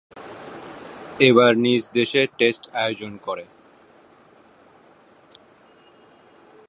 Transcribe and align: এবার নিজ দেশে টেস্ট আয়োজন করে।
এবার 1.19 1.51
নিজ 1.57 1.83
দেশে 1.93 2.21
টেস্ট 2.37 2.63
আয়োজন 2.73 3.13
করে। 3.17 3.45